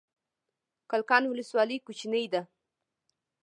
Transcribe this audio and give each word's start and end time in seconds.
کلکان 0.91 1.23
ولسوالۍ 1.27 1.77
کوچنۍ 1.85 2.25
ده؟ 2.33 2.41